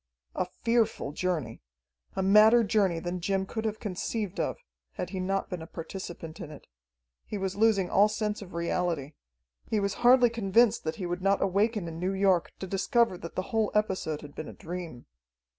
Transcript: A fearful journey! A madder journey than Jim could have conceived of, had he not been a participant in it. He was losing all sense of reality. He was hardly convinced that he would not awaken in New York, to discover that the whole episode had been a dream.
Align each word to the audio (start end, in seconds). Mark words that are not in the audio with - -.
A 0.33 0.47
fearful 0.63 1.11
journey! 1.11 1.61
A 2.15 2.23
madder 2.23 2.63
journey 2.63 2.97
than 2.99 3.21
Jim 3.21 3.45
could 3.45 3.65
have 3.65 3.79
conceived 3.79 4.39
of, 4.39 4.57
had 4.93 5.11
he 5.11 5.19
not 5.19 5.47
been 5.47 5.61
a 5.61 5.67
participant 5.67 6.39
in 6.39 6.49
it. 6.49 6.65
He 7.23 7.37
was 7.37 7.55
losing 7.55 7.87
all 7.91 8.07
sense 8.09 8.41
of 8.41 8.55
reality. 8.55 9.13
He 9.69 9.79
was 9.79 9.93
hardly 10.01 10.31
convinced 10.31 10.85
that 10.85 10.95
he 10.95 11.05
would 11.05 11.21
not 11.21 11.39
awaken 11.39 11.87
in 11.87 11.99
New 11.99 12.13
York, 12.13 12.51
to 12.57 12.65
discover 12.65 13.15
that 13.19 13.35
the 13.35 13.43
whole 13.53 13.69
episode 13.75 14.21
had 14.21 14.33
been 14.33 14.47
a 14.47 14.53
dream. 14.53 15.05